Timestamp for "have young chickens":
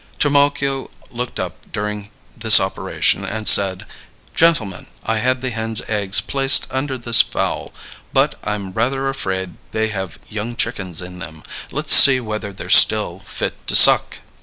9.89-11.03